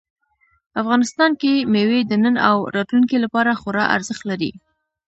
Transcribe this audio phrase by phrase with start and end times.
[0.81, 4.51] افغانستان کې مېوې د نن او راتلونکي لپاره خورا ارزښت لري.